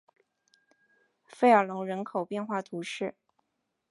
[1.27, 3.13] 弗尔农人口变化图示